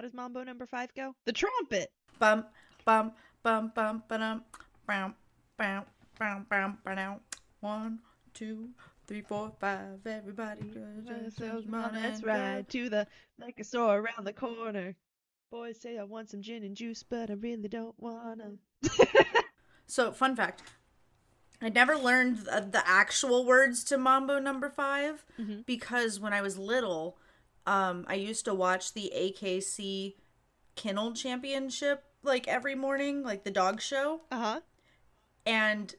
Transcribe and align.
How 0.00 0.06
does 0.06 0.14
Mambo 0.14 0.42
number 0.44 0.64
five 0.64 0.88
go? 0.94 1.14
The 1.26 1.32
trumpet. 1.34 1.92
Bum 2.18 2.46
bum 2.86 3.12
bum 3.42 3.70
bum 3.74 4.02
ba-dum, 4.08 4.42
bam 4.86 5.14
bam 5.58 5.84
bam 6.18 6.46
bam 6.48 6.78
ba-dum. 6.82 7.20
One, 7.60 7.98
two, 8.32 8.70
three, 9.06 9.20
four, 9.20 9.52
five. 9.60 9.98
Everybody, 10.06 10.72
Let's 11.04 12.22
ride 12.22 12.66
to 12.70 12.88
the 12.88 13.06
liquor 13.38 13.62
store 13.62 13.98
around 13.98 14.24
the 14.24 14.32
corner. 14.32 14.96
Boys 15.50 15.78
say 15.78 15.98
I 15.98 16.04
want 16.04 16.30
some 16.30 16.40
gin 16.40 16.62
and 16.64 16.74
juice, 16.74 17.02
but 17.02 17.28
I 17.28 17.34
really 17.34 17.68
don't 17.68 17.94
wanna. 17.98 18.52
So, 19.86 20.12
fun 20.12 20.34
fact. 20.34 20.62
I 21.60 21.68
never 21.68 21.94
learned 21.94 22.38
the, 22.38 22.66
the 22.72 22.82
actual 22.88 23.44
words 23.44 23.84
to 23.84 23.98
Mambo 23.98 24.38
number 24.38 24.70
5 24.70 25.26
Mhm. 25.38 25.66
because 25.66 26.18
when 26.18 26.32
I 26.32 26.40
was 26.40 26.56
little, 26.56 27.18
um, 27.66 28.04
I 28.08 28.14
used 28.14 28.44
to 28.46 28.54
watch 28.54 28.94
the 28.94 29.12
AKC 29.14 30.14
Kennel 30.76 31.12
Championship 31.12 32.04
like 32.22 32.48
every 32.48 32.74
morning, 32.74 33.22
like 33.22 33.44
the 33.44 33.50
dog 33.50 33.80
show. 33.80 34.22
Uh 34.30 34.38
huh. 34.38 34.60
And 35.46 35.94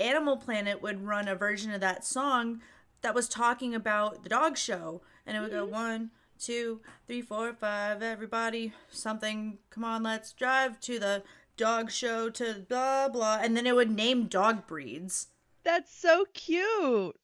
Animal 0.00 0.36
Planet 0.36 0.82
would 0.82 1.04
run 1.04 1.28
a 1.28 1.34
version 1.34 1.72
of 1.72 1.80
that 1.80 2.04
song 2.04 2.60
that 3.02 3.14
was 3.14 3.28
talking 3.28 3.74
about 3.74 4.22
the 4.22 4.28
dog 4.28 4.56
show. 4.56 5.02
And 5.26 5.36
it 5.36 5.40
would 5.40 5.50
go 5.50 5.64
one, 5.64 6.10
two, 6.38 6.80
three, 7.06 7.22
four, 7.22 7.52
five, 7.52 8.02
everybody, 8.02 8.72
something, 8.90 9.58
come 9.70 9.84
on, 9.84 10.02
let's 10.02 10.32
drive 10.32 10.80
to 10.80 10.98
the 10.98 11.22
dog 11.56 11.90
show 11.90 12.30
to 12.30 12.64
blah, 12.68 13.08
blah. 13.08 13.38
And 13.42 13.56
then 13.56 13.66
it 13.66 13.74
would 13.74 13.90
name 13.90 14.26
dog 14.26 14.66
breeds. 14.66 15.28
That's 15.64 15.94
so 15.94 16.24
cute. 16.32 17.16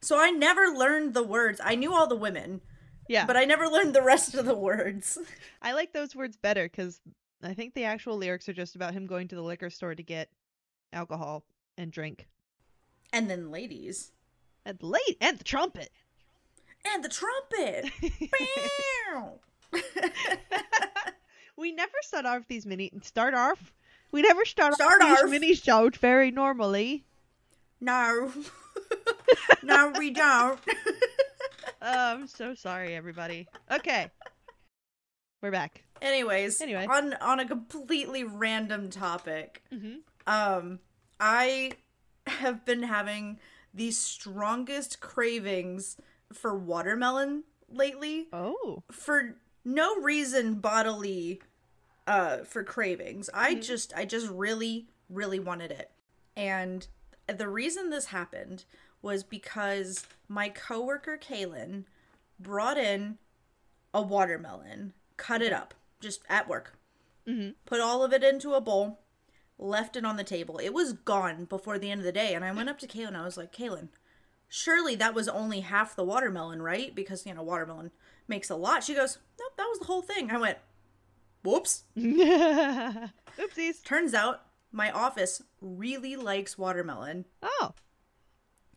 So 0.00 0.18
I 0.18 0.30
never 0.30 0.62
learned 0.66 1.14
the 1.14 1.22
words. 1.22 1.60
I 1.62 1.76
knew 1.76 1.94
all 1.94 2.08
the 2.08 2.16
women, 2.16 2.62
Yeah, 3.08 3.26
but 3.26 3.36
I 3.36 3.44
never 3.44 3.66
learned 3.66 3.94
the 3.94 4.02
rest 4.02 4.34
of 4.34 4.46
the 4.46 4.54
words. 4.54 5.18
I 5.60 5.72
like 5.72 5.92
those 5.92 6.14
words 6.14 6.36
better 6.36 6.64
because 6.64 7.00
I 7.42 7.54
think 7.54 7.74
the 7.74 7.84
actual 7.84 8.16
lyrics 8.16 8.48
are 8.48 8.52
just 8.52 8.76
about 8.76 8.94
him 8.94 9.06
going 9.06 9.28
to 9.28 9.34
the 9.34 9.42
liquor 9.42 9.70
store 9.70 9.94
to 9.94 10.02
get 10.02 10.28
alcohol 10.92 11.44
and 11.76 11.90
drink. 11.90 12.28
And 13.12 13.28
then 13.28 13.50
ladies. 13.50 14.12
And 14.64 14.78
the 14.78 14.86
late 14.86 15.16
and 15.20 15.38
the 15.38 15.44
trumpet. 15.44 15.90
And 16.84 17.04
the 17.04 17.08
trumpet. 17.08 17.90
We 21.56 21.70
never 21.72 21.92
start 22.00 22.26
off 22.26 22.48
these 22.48 22.66
mini 22.66 22.90
start 23.02 23.34
off. 23.34 23.72
We 24.10 24.22
never 24.22 24.44
start, 24.44 24.74
Start 24.74 25.00
off 25.02 25.08
these 25.18 25.24
off. 25.24 25.30
mini 25.30 25.54
shows 25.54 25.96
very 25.96 26.30
normally. 26.30 27.04
no. 27.80 28.32
no, 29.62 29.92
we 29.98 30.10
don't. 30.10 30.58
Oh, 31.84 32.12
I'm 32.14 32.26
so 32.26 32.54
sorry, 32.54 32.94
everybody. 32.94 33.48
Okay, 33.70 34.08
we're 35.42 35.50
back. 35.50 35.82
Anyways, 36.00 36.60
Anyway. 36.60 36.86
on 36.88 37.14
on 37.14 37.40
a 37.40 37.46
completely 37.46 38.22
random 38.24 38.88
topic, 38.90 39.62
Mm-hmm. 39.72 39.96
um, 40.32 40.78
I 41.18 41.72
have 42.26 42.64
been 42.64 42.84
having 42.84 43.40
the 43.74 43.90
strongest 43.90 45.00
cravings 45.00 45.96
for 46.32 46.56
watermelon 46.56 47.44
lately 47.68 48.28
Oh, 48.32 48.82
for 48.92 49.36
no 49.64 49.96
reason 50.00 50.54
bodily 50.56 51.40
uh 52.06 52.38
for 52.44 52.62
cravings. 52.62 53.28
I 53.34 53.54
Mhm. 53.56 53.62
just 53.62 53.92
I 53.96 54.04
just 54.04 54.28
really 54.28 54.88
really 55.08 55.40
wanted 55.40 55.70
it. 55.72 55.90
And 56.36 56.86
the 57.26 57.48
reason 57.48 57.90
this 57.90 58.06
happened 58.06 58.64
was 59.02 59.22
because 59.24 60.06
my 60.28 60.48
coworker 60.48 61.18
Kaylin 61.18 61.84
brought 62.38 62.78
in 62.78 63.18
a 63.92 64.00
watermelon, 64.00 64.94
cut 65.16 65.42
it 65.42 65.52
up 65.52 65.74
just 66.00 66.22
at 66.28 66.48
work. 66.48 66.78
mm-hmm. 67.26 67.50
Put 67.66 67.80
all 67.80 68.02
of 68.02 68.12
it 68.12 68.24
into 68.24 68.54
a 68.54 68.60
bowl, 68.60 69.00
left 69.58 69.96
it 69.96 70.04
on 70.04 70.16
the 70.16 70.24
table. 70.24 70.58
It 70.58 70.72
was 70.72 70.92
gone 70.92 71.44
before 71.44 71.78
the 71.78 71.90
end 71.90 72.00
of 72.00 72.04
the 72.04 72.12
day 72.12 72.34
and 72.34 72.44
I 72.44 72.52
went 72.52 72.68
up 72.68 72.78
to 72.80 72.86
Kaylin. 72.86 73.16
I 73.16 73.24
was 73.24 73.36
like, 73.36 73.52
"Kaylin, 73.52 73.88
surely 74.48 74.94
that 74.96 75.14
was 75.14 75.28
only 75.28 75.60
half 75.60 75.94
the 75.94 76.04
watermelon, 76.04 76.62
right? 76.62 76.94
Because, 76.94 77.26
you 77.26 77.34
know, 77.34 77.42
watermelon 77.42 77.90
makes 78.26 78.50
a 78.50 78.56
lot." 78.56 78.82
She 78.84 78.94
goes, 78.94 79.18
"Nope, 79.38 79.52
that 79.56 79.68
was 79.68 79.78
the 79.80 79.86
whole 79.86 80.02
thing." 80.02 80.30
I 80.30 80.38
went, 80.38 80.58
"Whoops." 81.44 81.84
Oopsies. 81.96 83.84
Turns 83.84 84.14
out 84.14 84.46
my 84.72 84.90
office 84.90 85.42
really 85.60 86.16
likes 86.16 86.58
watermelon. 86.58 87.26
Oh. 87.42 87.74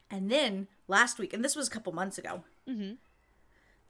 And 0.09 0.29
then 0.31 0.67
last 0.87 1.17
week, 1.19 1.33
and 1.33 1.43
this 1.43 1.55
was 1.55 1.67
a 1.67 1.71
couple 1.71 1.91
months 1.93 2.17
ago, 2.17 2.43
Mm-hmm. 2.69 2.93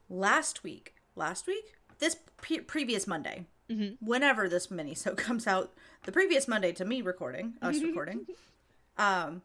last 0.10 0.64
week, 0.64 0.96
last 1.16 1.48
week, 1.48 1.76
this 2.00 2.18
pre- 2.38 2.60
previous 2.60 3.08
Monday, 3.08 3.46
Mhm. 3.70 3.98
whenever 4.02 4.48
this 4.50 4.70
mini 4.70 4.94
so 4.96 5.16
comes 5.16 5.48
out, 5.48 5.74
the 6.04 6.12
previous 6.12 6.48
Monday 6.48 6.72
to 6.74 6.86
me 6.86 7.02
recording, 7.02 7.56
us 7.62 7.80
recording, 7.82 8.26
um, 8.98 9.42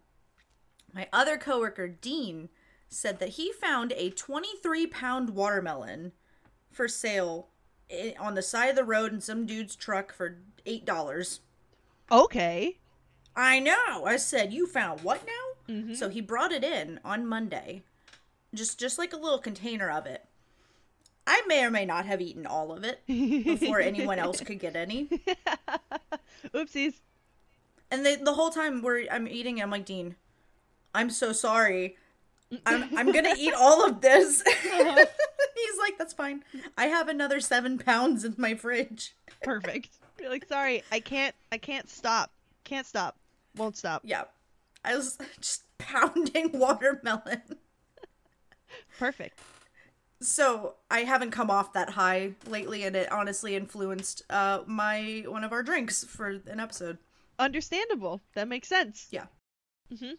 my 0.93 1.09
other 1.13 1.39
coworker 1.39 1.87
Dean 1.89 2.49
said 2.89 3.21
that 3.21 3.31
he 3.31 3.53
found 3.53 3.93
a 3.93 4.11
23 4.11 4.87
pound 4.89 5.31
watermelon 5.31 6.13
for 6.73 6.89
sale 6.89 7.49
on 8.19 8.35
the 8.35 8.43
side 8.43 8.71
of 8.71 8.77
the 8.77 8.85
road 8.85 9.13
in 9.13 9.21
some 9.21 9.47
dude's 9.47 9.75
truck 9.77 10.13
for 10.13 10.39
eight 10.67 10.85
dollars. 10.85 11.41
Okay. 12.11 12.79
I 13.37 13.61
know. 13.61 14.05
I 14.05 14.17
said, 14.17 14.53
"You 14.53 14.67
found 14.67 15.03
what 15.03 15.25
now?" 15.25 15.50
Mhm. 15.71 15.97
So 15.97 16.09
he 16.09 16.21
brought 16.21 16.53
it 16.53 16.65
in 16.65 16.99
on 17.05 17.27
Monday, 17.27 17.83
just 18.55 18.79
just 18.79 18.99
like 18.99 19.13
a 19.13 19.17
little 19.17 19.39
container 19.39 19.91
of 19.91 20.07
it. 20.07 20.25
I 21.27 21.43
may 21.47 21.65
or 21.65 21.71
may 21.71 21.85
not 21.85 22.07
have 22.07 22.21
eaten 22.21 22.47
all 22.47 22.73
of 22.73 22.83
it 22.83 23.07
before 23.07 23.79
anyone 23.81 24.19
else 24.19 24.41
could 24.41 24.59
get 24.59 24.75
any. 24.75 25.09
Oopsies. 26.55 26.95
And 27.91 28.05
they, 28.07 28.17
the 28.17 28.35
whole 28.35 28.51
time 28.51 28.83
we're 28.83 29.07
I'm 29.11 29.29
eating, 29.29 29.59
it, 29.59 29.63
I'm 29.63 29.71
like, 29.71 29.85
Dean, 29.85 30.17
I'm 30.95 31.11
so 31.11 31.33
sorry. 31.33 31.97
I'm 32.67 32.97
I'm 32.97 33.13
gonna 33.13 33.35
eat 33.39 33.55
all 33.55 33.87
of 33.87 34.01
this. 34.01 34.43
He's 34.63 35.79
like, 35.79 35.99
that's 35.99 36.13
fine. 36.15 36.43
I 36.77 36.87
have 36.87 37.09
another 37.09 37.39
seven 37.41 37.79
pounds 37.79 38.25
in 38.25 38.35
my 38.39 38.55
fridge. 38.55 39.15
Perfect. 39.43 39.91
You're 40.19 40.31
like, 40.31 40.47
sorry, 40.49 40.83
I 40.91 41.01
can't. 41.01 41.35
I 41.53 41.59
can't 41.59 41.89
stop. 41.89 42.31
Can't 42.65 42.87
stop. 42.87 43.17
Won't 43.57 43.77
stop. 43.77 44.03
Yeah, 44.05 44.25
I 44.85 44.97
was 44.97 45.19
just 45.41 45.63
pounding 45.79 46.59
watermelon. 46.59 47.43
Perfect. 48.99 49.39
So 50.21 50.75
I 50.91 51.01
haven't 51.01 51.31
come 51.31 51.51
off 51.51 51.73
that 51.73 51.91
high 51.91 52.35
lately, 52.47 52.85
and 52.85 52.95
it 52.95 53.11
honestly 53.11 53.57
influenced 53.57 54.23
uh 54.31 54.61
my 54.67 55.25
one 55.27 55.45
of 55.45 55.53
our 55.53 55.63
drinks 55.63 56.05
for 56.05 56.29
an 56.29 56.61
episode. 56.61 56.99
Understandable. 57.39 58.21
That 58.35 58.49
makes 58.49 58.69
sense. 58.69 59.09
Yeah. 59.11 59.27
Mm-hmm. 59.93 60.13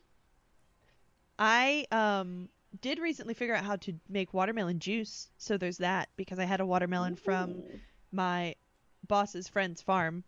I 1.37 1.85
um 1.91 2.49
did 2.81 2.99
recently 2.99 3.33
figure 3.33 3.55
out 3.55 3.65
how 3.65 3.75
to 3.75 3.93
make 4.09 4.33
watermelon 4.33 4.79
juice, 4.79 5.29
so 5.37 5.57
there's 5.57 5.77
that 5.77 6.09
because 6.15 6.39
I 6.39 6.45
had 6.45 6.61
a 6.61 6.65
watermelon 6.65 7.15
from 7.15 7.63
my 8.11 8.55
boss's 9.07 9.47
friend's 9.47 9.81
farm. 9.81 10.23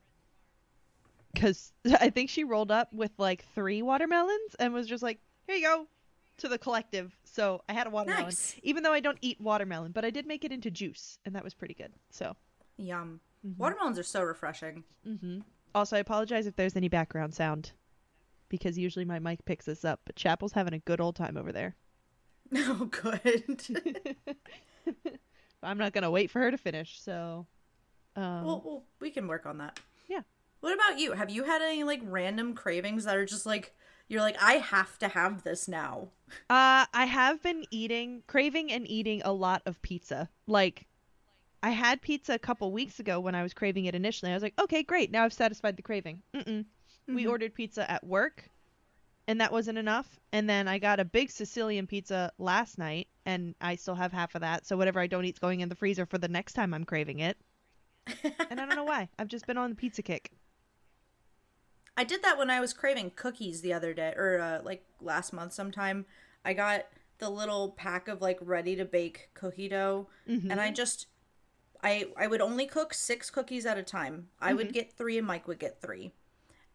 Cuz 1.38 1.74
I 2.00 2.10
think 2.10 2.30
she 2.30 2.44
rolled 2.44 2.72
up 2.72 2.94
with 2.94 3.12
like 3.18 3.46
3 3.56 3.82
watermelons 3.82 4.56
and 4.60 4.74
was 4.74 4.88
just 4.88 5.04
like, 5.04 5.20
"Here 5.48 5.56
you 5.56 5.64
go." 5.64 5.88
To 6.38 6.48
the 6.48 6.58
collective. 6.58 7.16
So, 7.26 7.62
I 7.70 7.74
had 7.74 7.86
a 7.86 7.92
watermelon. 7.92 8.24
Nice. 8.26 8.56
Even 8.64 8.82
though 8.82 8.92
I 8.92 9.00
don't 9.02 9.20
eat 9.22 9.40
watermelon, 9.40 9.92
but 9.92 10.04
I 10.04 10.10
did 10.10 10.26
make 10.26 10.44
it 10.44 10.52
into 10.52 10.72
juice 10.72 11.20
and 11.26 11.36
that 11.36 11.44
was 11.44 11.54
pretty 11.54 11.76
good. 11.76 11.94
So, 12.10 12.36
Yum. 12.78 13.22
Mhm. 13.46 13.58
Watermelons 13.58 14.00
are 14.00 14.04
so 14.04 14.24
refreshing. 14.24 14.84
Mm-hmm. 15.08 15.42
Also, 15.76 15.96
I 15.96 16.00
apologize 16.00 16.48
if 16.48 16.56
there's 16.56 16.76
any 16.76 16.88
background 16.90 17.36
sound 17.36 17.72
because 18.50 18.78
usually 18.80 19.06
my 19.06 19.20
mic 19.20 19.46
picks 19.46 19.66
this 19.66 19.86
up, 19.86 20.02
but 20.06 20.16
Chapel's 20.16 20.54
having 20.54 20.74
a 20.74 20.80
good 20.80 21.00
old 21.02 21.16
time 21.16 21.38
over 21.38 21.52
there. 21.52 21.76
Oh, 22.56 22.86
good. 22.86 23.62
I'm 25.64 25.78
not 25.78 25.94
gonna 25.94 26.12
wait 26.12 26.30
for 26.30 26.40
her 26.40 26.52
to 26.52 26.58
finish, 26.58 27.02
so. 27.02 27.48
Um, 28.16 28.44
well, 28.46 28.62
well, 28.66 28.84
we 29.00 29.10
can 29.12 29.28
work 29.28 29.46
on 29.46 29.58
that. 29.60 29.80
What 30.64 30.74
about 30.74 30.98
you? 30.98 31.12
Have 31.12 31.30
you 31.30 31.44
had 31.44 31.62
any 31.62 31.84
like 31.84 32.00
random 32.06 32.54
cravings 32.56 33.04
that 33.04 33.18
are 33.18 33.26
just 33.26 33.46
like 33.46 33.76
you're 34.08 34.22
like 34.22 34.38
I 34.42 34.54
have 34.54 34.98
to 35.00 35.10
have 35.10 35.44
this 35.44 35.68
now? 35.68 36.08
uh, 36.50 36.86
I 36.94 37.04
have 37.06 37.44
been 37.44 37.66
eating, 37.70 38.24
craving 38.28 38.72
and 38.72 38.90
eating 38.90 39.22
a 39.26 39.34
lot 39.34 39.62
of 39.66 39.82
pizza. 39.82 40.30
Like, 40.48 40.88
I 41.62 41.72
had 41.72 42.02
pizza 42.02 42.34
a 42.36 42.40
couple 42.40 42.72
weeks 42.72 43.02
ago 43.02 43.20
when 43.20 43.36
I 43.36 43.44
was 43.44 43.54
craving 43.54 43.86
it 43.86 43.94
initially. 43.94 44.32
I 44.32 44.36
was 44.36 44.42
like, 44.44 44.58
okay, 44.58 44.84
great, 44.84 45.12
now 45.12 45.26
I've 45.26 45.34
satisfied 45.34 45.76
the 45.76 45.82
craving. 45.82 46.22
Mm-mm. 46.34 46.64
We 47.10 47.26
Mhm. 47.26 47.30
ordered 47.30 47.54
pizza 47.54 47.90
at 47.92 48.06
work, 48.06 48.50
and 49.28 49.42
that 49.42 49.52
wasn't 49.52 49.78
enough. 49.78 50.18
And 50.32 50.50
then 50.50 50.70
I 50.70 50.80
got 50.80 51.02
a 51.02 51.06
big 51.06 51.30
Sicilian 51.30 51.88
pizza 51.88 52.32
last 52.38 52.78
night, 52.78 53.10
and 53.26 53.54
I 53.60 53.76
still 53.76 53.96
have 53.96 54.14
half 54.14 54.34
of 54.36 54.42
that. 54.42 54.66
So 54.66 54.78
whatever 54.78 55.02
I 55.02 55.08
don't 55.08 55.26
eat's 55.26 55.40
going 55.40 55.60
in 55.60 55.68
the 55.68 55.76
freezer 55.76 56.06
for 56.06 56.18
the 56.18 56.30
next 56.30 56.54
time 56.54 56.74
I'm 56.74 56.86
craving 56.86 57.20
it. 57.20 57.38
And 58.50 58.62
I 58.62 58.66
don't 58.66 58.76
know 58.78 58.84
why. 58.94 59.10
I've 59.20 59.28
just 59.28 59.46
been 59.46 59.58
on 59.58 59.70
the 59.72 59.76
pizza 59.76 60.02
kick. 60.02 60.32
I 61.96 62.04
did 62.04 62.24
that 62.24 62.38
when 62.38 62.50
I 62.50 62.60
was 62.60 62.74
craving 62.74 63.12
cookies 63.16 63.62
the 63.62 63.74
other 63.74 63.94
day, 63.94 64.14
or 64.18 64.40
uh, 64.40 64.62
like 64.64 64.84
last 65.02 65.32
month 65.34 65.54
sometime. 65.54 66.06
I 66.46 66.54
got 66.54 66.88
the 67.20 67.30
little 67.30 67.70
pack 67.72 68.08
of 68.08 68.22
like 68.22 68.40
ready 68.42 68.76
to 68.76 68.84
bake 68.86 69.30
cookie 69.34 69.70
dough, 69.70 70.08
Mhm. 70.28 70.50
and 70.50 70.60
I 70.60 70.72
just 70.72 71.08
I 71.84 72.08
I 72.18 72.28
would 72.28 72.42
only 72.42 72.66
cook 72.66 72.94
six 72.94 73.30
cookies 73.30 73.66
at 73.66 73.78
a 73.78 73.84
time. 73.84 74.30
I 74.42 74.54
would 74.54 74.74
get 74.74 74.92
three, 74.94 75.18
and 75.18 75.28
Mike 75.28 75.48
would 75.48 75.60
get 75.60 75.82
three, 75.82 76.12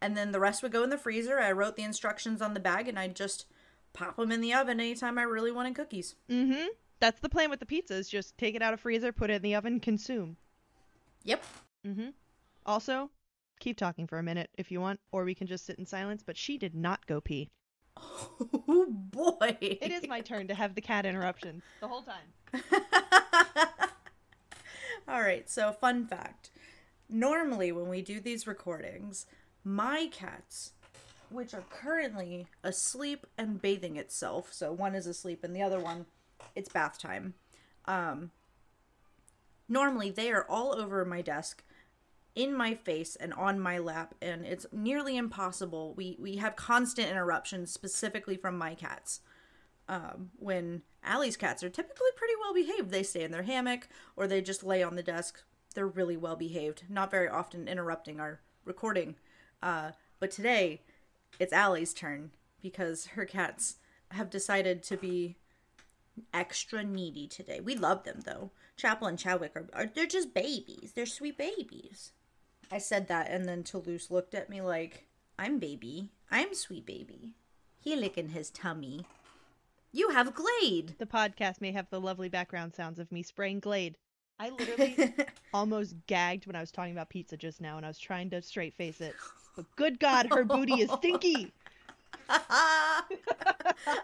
and 0.01 0.17
then 0.17 0.33
the 0.33 0.41
rest 0.41 0.63
would 0.63 0.73
go 0.73 0.83
in 0.85 0.91
the 0.91 0.99
freezer. 0.99 1.39
I 1.41 1.53
wrote 1.53 1.77
the 1.77 1.83
instructions 1.83 2.41
on 2.41 2.55
the 2.55 2.61
bag, 2.61 2.89
and 2.89 2.99
I'd 2.99 3.17
just 3.17 3.47
pop 3.93 4.17
them 4.17 4.31
in 4.33 4.41
the 4.41 4.55
oven 4.55 4.79
anytime 4.81 5.19
I 5.19 5.23
really 5.23 5.51
wanted 5.51 5.75
cookies. 5.75 6.15
Mm-hmm. 6.31 6.69
That's 7.01 7.21
the 7.21 7.29
plan 7.29 7.51
with 7.51 7.61
the 7.61 7.67
pizzas. 7.67 8.09
Just 8.09 8.37
take 8.39 8.55
it 8.55 8.63
out 8.63 8.75
of 8.75 8.81
freezer, 8.81 9.13
put 9.13 9.31
it 9.31 9.35
in 9.35 9.43
the 9.43 9.55
oven, 9.55 9.81
consume. 9.81 10.37
Yep. 11.25 11.45
Mm-hmm. 11.87 12.09
Also, 12.67 13.11
keep 13.59 13.77
talking 13.77 14.07
for 14.07 14.19
a 14.19 14.23
minute 14.23 14.51
if 14.57 14.71
you 14.71 14.81
want, 14.81 15.01
or 15.13 15.25
we 15.25 15.35
can 15.35 15.47
just 15.47 15.67
sit 15.67 15.79
in 15.79 15.87
silence. 15.87 16.23
But 16.25 16.37
she 16.37 16.59
did 16.59 16.75
not 16.75 17.07
go 17.07 17.21
pee. 17.21 17.49
Oh 18.71 18.87
boy. 18.91 19.57
It 19.61 19.91
is 19.91 20.07
my 20.07 20.21
turn 20.21 20.49
to 20.49 20.55
have 20.55 20.75
the 20.75 20.81
cat 20.81 21.05
interruptions 21.07 21.63
the 21.81 21.89
whole 21.89 22.03
time. 22.03 22.63
All 25.09 25.21
right, 25.21 25.49
so 25.49 25.73
fun 25.73 26.07
fact. 26.07 26.51
Normally, 27.09 27.73
when 27.73 27.89
we 27.89 28.03
do 28.03 28.21
these 28.21 28.47
recordings, 28.47 29.25
my 29.65 30.09
cats, 30.13 30.73
which 31.31 31.55
are 31.55 31.65
currently 31.71 32.47
asleep 32.63 33.27
and 33.39 33.61
bathing 33.61 33.97
itself, 33.97 34.53
so 34.53 34.71
one 34.73 34.95
is 34.95 35.07
asleep 35.07 35.43
and 35.43 35.57
the 35.57 35.63
other 35.63 35.81
one, 35.81 36.07
it's 36.55 36.69
bath 36.69 36.99
time. 36.99 37.35
Um, 37.87 38.31
normally, 39.69 40.11
they 40.11 40.31
are 40.31 40.45
all 40.49 40.79
over 40.79 41.05
my 41.07 41.23
desk, 41.23 41.65
in 42.35 42.55
my 42.55 42.75
face, 42.75 43.17
and 43.17 43.33
on 43.35 43.59
my 43.59 43.79
lap, 43.79 44.15
and 44.23 44.47
it's 44.47 44.67
nearly 44.73 45.17
impossible. 45.17 45.95
We 45.97 46.17
we 46.19 46.37
have 46.37 46.57
constant 46.57 47.11
interruptions, 47.11 47.73
specifically 47.73 48.37
from 48.37 48.57
my 48.57 48.75
cats 48.75 49.21
um, 49.89 50.31
when 50.37 50.83
Allie's 51.03 51.37
cats 51.37 51.63
are 51.63 51.71
typically 51.71 52.11
pretty 52.17 52.35
well 52.41 52.55
behaved. 52.55 52.91
They 52.91 53.03
stay 53.03 53.25
in 53.25 53.31
their 53.31 53.43
hammock 53.43 53.89
or 54.17 54.27
they 54.27 54.41
just 54.41 54.63
lay 54.63 54.83
on 54.83 54.97
the 54.97 55.03
desk. 55.03 55.43
They're 55.75 55.87
really 55.87 56.17
well 56.17 56.37
behaved, 56.37 56.85
not 56.89 57.11
very 57.11 57.29
often 57.29 57.69
interrupting 57.69 58.21
our 58.21 58.41
recording. 58.65 59.17
Uh, 59.63 59.93
but 60.21 60.31
today, 60.31 60.83
it's 61.39 61.53
Allie's 61.53 61.95
turn 61.95 62.31
because 62.61 63.07
her 63.09 63.25
cats 63.25 63.77
have 64.11 64.31
decided 64.31 64.83
to 64.85 64.97
be 64.97 65.37
extra 66.35 66.83
needy 66.83 67.27
today. 67.27 67.61
We 67.61 67.77
love 67.77 68.05
them 68.05 68.21
though. 68.25 68.51
Chapel 68.77 69.07
and 69.07 69.19
Chadwick 69.19 69.53
are, 69.57 69.67
are 69.73 69.87
they're 69.87 70.07
just 70.07 70.35
babies. 70.35 70.93
They're 70.95 71.07
sweet 71.07 71.39
babies. 71.39 72.13
I 72.71 72.79
said 72.79 73.09
that 73.09 73.31
and 73.31 73.47
then 73.47 73.63
Toulouse 73.63 74.11
looked 74.11 74.35
at 74.35 74.51
me 74.51 74.61
like, 74.61 75.07
I'm 75.39 75.59
baby. 75.59 76.11
I'm 76.31 76.55
sweet 76.55 76.85
baby. 76.85 77.35
He 77.81 77.97
licking 77.97 78.31
his 78.31 78.51
tummy. 78.51 79.07
You 79.93 80.11
have 80.11 80.35
Glade. 80.35 80.97
The 80.99 81.07
podcast 81.07 81.61
may 81.61 81.73
have 81.73 81.89
the 81.91 82.01
lovely 82.01 82.29
background 82.29 82.75
sounds 82.75 82.99
of 82.99 83.11
me 83.11 83.23
spraying 83.23 83.61
Glade. 83.61 83.97
I 84.39 84.51
literally 84.51 85.15
almost 85.55 85.95
gagged 86.07 86.47
when 86.47 86.55
I 86.55 86.61
was 86.61 86.71
talking 86.71 86.93
about 86.93 87.09
pizza 87.09 87.37
just 87.37 87.61
now, 87.61 87.77
and 87.77 87.87
I 87.87 87.89
was 87.89 87.99
trying 87.99 88.31
to 88.31 88.43
straight 88.43 88.75
face 88.75 89.01
it. 89.01 89.15
But 89.57 89.65
good 89.77 89.99
God, 90.01 90.29
her 90.31 90.45
booty 90.45 90.83
is 90.83 90.91
stinky. 90.91 91.53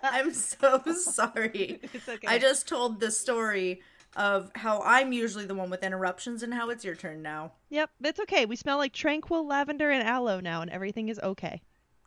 I'm 0.03 0.33
so 0.33 0.83
sorry. 0.95 1.81
It's 1.93 2.09
okay. 2.09 2.27
I 2.27 2.39
just 2.39 2.67
told 2.67 3.01
the 3.01 3.11
story 3.11 3.83
of 4.17 4.51
how 4.55 4.81
I'm 4.83 5.13
usually 5.13 5.47
the 5.47 5.55
one 5.55 5.71
with 5.71 5.83
interruptions 5.83 6.43
and 6.43 6.55
how 6.55 6.71
it's 6.71 6.85
your 6.85 6.95
turn 6.95 7.23
now. 7.23 7.53
Yep, 7.71 7.91
it's 8.03 8.21
okay. 8.21 8.47
We 8.47 8.57
smell 8.57 8.79
like 8.79 8.93
tranquil 8.93 9.47
lavender 9.47 9.91
and 9.91 10.07
aloe 10.07 10.41
now, 10.41 10.63
and 10.63 10.71
everything 10.71 11.09
is 11.09 11.19
okay. 11.21 11.63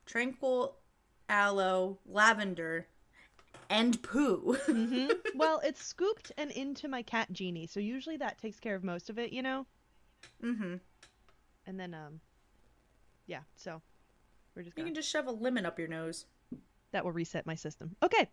Tranquil, 0.05 0.75
aloe, 1.29 1.99
lavender, 2.05 2.87
and 3.69 4.01
poo. 4.01 4.57
hmm 4.65 5.07
well, 5.35 5.59
it's 5.63 5.83
scooped 5.83 6.31
and 6.37 6.51
into 6.51 6.87
my 6.87 7.01
cat 7.01 7.31
genie, 7.31 7.67
so 7.67 7.79
usually 7.79 8.17
that 8.17 8.37
takes 8.37 8.59
care 8.59 8.75
of 8.75 8.83
most 8.83 9.09
of 9.09 9.19
it, 9.19 9.33
you 9.33 9.41
know. 9.41 9.65
mm-hmm. 10.43 10.75
And 11.65 11.79
then, 11.79 11.93
um, 11.93 12.21
yeah. 13.25 13.41
So 13.55 13.81
we're 14.55 14.63
just 14.63 14.77
You 14.77 14.85
can 14.85 14.95
just 14.95 15.09
shove 15.09 15.27
a 15.27 15.31
lemon 15.31 15.65
up 15.65 15.77
your 15.77 15.89
nose. 15.89 16.25
that 16.93 17.03
will 17.03 17.11
reset 17.11 17.45
my 17.45 17.55
system. 17.55 17.95
Okay. 18.01 18.29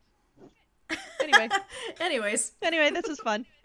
Anyway, 1.35 1.57
Anyways, 2.01 2.53
anyway, 2.63 2.91
this 2.91 3.07
is 3.07 3.19
fun. 3.21 3.47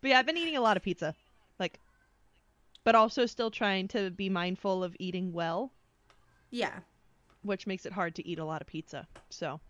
but 0.00 0.10
yeah, 0.10 0.18
I've 0.18 0.26
been 0.26 0.36
eating 0.36 0.56
a 0.56 0.60
lot 0.60 0.76
of 0.76 0.82
pizza, 0.82 1.14
like, 1.58 1.78
but 2.84 2.94
also 2.94 3.26
still 3.26 3.50
trying 3.50 3.88
to 3.88 4.10
be 4.10 4.28
mindful 4.28 4.84
of 4.84 4.96
eating 4.98 5.32
well, 5.32 5.72
yeah, 6.50 6.80
which 7.42 7.66
makes 7.66 7.86
it 7.86 7.92
hard 7.92 8.14
to 8.16 8.26
eat 8.26 8.38
a 8.38 8.44
lot 8.44 8.60
of 8.60 8.66
pizza. 8.66 9.06
So. 9.30 9.60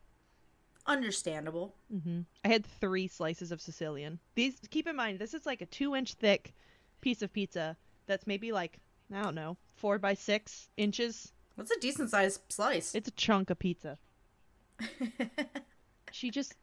understandable. 0.87 1.75
Mm-hmm. 1.93 2.21
I 2.45 2.49
had 2.49 2.67
three 2.67 3.09
slices 3.09 3.53
of 3.53 3.61
Sicilian. 3.61 4.19
These, 4.35 4.61
keep 4.71 4.87
in 4.87 4.97
mind, 4.97 5.19
this 5.19 5.35
is 5.35 5.47
like 5.47 5.63
a 5.63 5.67
two-inch 5.67 6.15
thick 6.15 6.55
piece 7.01 7.23
of 7.23 7.33
pizza 7.33 7.77
that's 8.07 8.27
maybe 8.27 8.53
like 8.53 8.79
I 9.13 9.23
don't 9.23 9.35
know, 9.35 9.57
four 9.77 9.99
by 9.99 10.15
six 10.15 10.69
inches. 10.77 11.33
That's 11.57 11.71
a 11.71 11.81
decent 11.81 12.11
sized 12.11 12.41
slice. 12.49 12.95
It's 12.95 13.09
a 13.09 13.13
chunk 13.13 13.51
of 13.51 13.59
pizza. 13.59 13.99
She 16.15 16.31
just, 16.31 16.55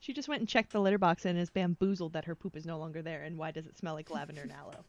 she 0.00 0.14
just 0.14 0.28
went 0.28 0.40
and 0.40 0.48
checked 0.48 0.72
the 0.72 0.80
litter 0.80 0.98
box 0.98 1.26
and 1.26 1.38
is 1.38 1.50
bamboozled 1.50 2.14
that 2.14 2.24
her 2.24 2.34
poop 2.34 2.56
is 2.56 2.64
no 2.64 2.78
longer 2.78 3.02
there. 3.02 3.22
And 3.22 3.36
why 3.36 3.50
does 3.50 3.66
it 3.66 3.76
smell 3.76 3.94
like 3.94 4.10
lavender 4.10 4.40
and 4.42 4.52
aloe? 4.52 4.84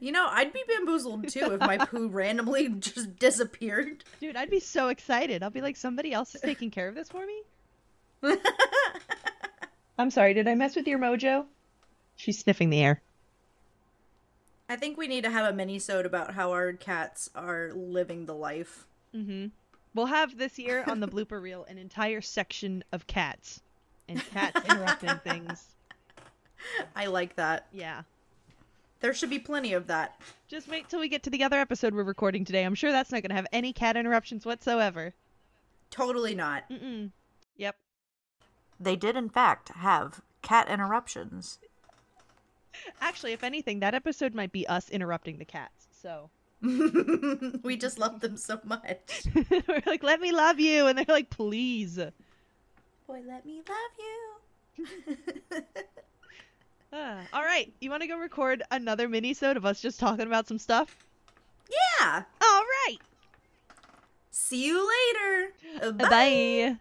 you 0.00 0.12
know, 0.12 0.26
I'd 0.30 0.52
be 0.52 0.62
bamboozled 0.68 1.28
too 1.28 1.52
if 1.52 1.60
my 1.60 1.78
poo 1.78 2.08
randomly 2.12 2.68
just 2.68 3.18
disappeared. 3.18 4.04
Dude, 4.20 4.36
I'd 4.36 4.50
be 4.50 4.60
so 4.60 4.88
excited. 4.88 5.42
I'll 5.42 5.50
be 5.50 5.60
like, 5.60 5.76
somebody 5.76 6.12
else 6.12 6.34
is 6.34 6.40
taking 6.40 6.70
care 6.70 6.88
of 6.88 6.94
this 6.94 7.08
for 7.08 7.26
me. 7.26 7.42
I'm 9.98 10.10
sorry. 10.10 10.32
Did 10.34 10.46
I 10.46 10.54
mess 10.54 10.76
with 10.76 10.86
your 10.86 11.00
mojo? 11.00 11.44
She's 12.14 12.38
sniffing 12.38 12.70
the 12.70 12.80
air. 12.80 13.02
I 14.68 14.76
think 14.76 14.96
we 14.96 15.08
need 15.08 15.24
to 15.24 15.30
have 15.30 15.52
a 15.52 15.56
mini 15.56 15.80
sode 15.80 16.06
about 16.06 16.34
how 16.34 16.52
our 16.52 16.72
cats 16.72 17.28
are 17.34 17.72
living 17.74 18.26
the 18.26 18.34
life. 18.34 18.86
Mm-hmm. 19.14 19.48
We'll 19.94 20.06
have 20.06 20.38
this 20.38 20.58
year 20.58 20.84
on 20.86 21.00
the 21.00 21.08
blooper 21.08 21.42
reel 21.42 21.64
an 21.64 21.78
entire 21.78 22.20
section 22.20 22.82
of 22.92 23.06
cats 23.06 23.60
and 24.12 24.24
cats 24.30 24.60
interrupting 24.68 25.18
things. 25.24 25.64
I 26.96 27.06
like 27.06 27.36
that. 27.36 27.66
Yeah. 27.72 28.02
There 29.00 29.12
should 29.12 29.30
be 29.30 29.40
plenty 29.40 29.72
of 29.72 29.88
that. 29.88 30.20
Just 30.46 30.68
wait 30.68 30.88
till 30.88 31.00
we 31.00 31.08
get 31.08 31.24
to 31.24 31.30
the 31.30 31.42
other 31.42 31.58
episode 31.58 31.92
we're 31.92 32.04
recording 32.04 32.44
today. 32.44 32.62
I'm 32.62 32.76
sure 32.76 32.92
that's 32.92 33.10
not 33.10 33.22
going 33.22 33.30
to 33.30 33.36
have 33.36 33.48
any 33.52 33.72
cat 33.72 33.96
interruptions 33.96 34.46
whatsoever. 34.46 35.14
Totally 35.90 36.34
not. 36.36 36.68
Mm-mm. 36.70 37.10
Yep. 37.56 37.76
They 38.78 38.94
did, 38.94 39.16
in 39.16 39.28
fact, 39.28 39.70
have 39.70 40.20
cat 40.40 40.68
interruptions. 40.68 41.58
Actually, 43.00 43.32
if 43.32 43.42
anything, 43.42 43.80
that 43.80 43.94
episode 43.94 44.34
might 44.34 44.52
be 44.52 44.66
us 44.66 44.88
interrupting 44.88 45.38
the 45.38 45.44
cats. 45.44 45.88
So 46.00 46.30
we 47.62 47.76
just 47.76 47.98
love 47.98 48.20
them 48.20 48.36
so 48.36 48.60
much. 48.64 49.26
we're 49.68 49.82
like, 49.84 50.02
"Let 50.02 50.20
me 50.20 50.32
love 50.32 50.60
you," 50.60 50.86
and 50.86 50.96
they're 50.96 51.04
like, 51.08 51.30
"Please." 51.30 51.98
Boy, 53.06 53.22
let 53.26 53.44
me 53.44 53.62
love 53.68 54.86
you. 55.58 55.62
Ah, 56.94 57.20
all 57.32 57.42
right, 57.42 57.72
you 57.80 57.88
want 57.88 58.02
to 58.02 58.06
go 58.06 58.18
record 58.18 58.62
another 58.70 59.08
mini-sode 59.08 59.56
of 59.56 59.64
us 59.64 59.80
just 59.80 59.98
talking 59.98 60.26
about 60.26 60.46
some 60.46 60.58
stuff? 60.58 60.94
yeah. 61.70 62.24
All 62.42 62.62
right. 62.86 62.98
See 64.30 64.66
you 64.66 64.86
later. 65.80 65.92
Bye. 65.94 66.76